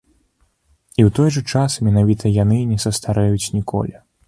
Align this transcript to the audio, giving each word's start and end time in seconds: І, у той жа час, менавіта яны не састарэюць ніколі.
І, 0.99 1.05
у 1.07 1.13
той 1.19 1.29
жа 1.35 1.43
час, 1.51 1.77
менавіта 1.89 2.33
яны 2.43 2.59
не 2.73 2.81
састарэюць 2.87 3.51
ніколі. 3.61 3.95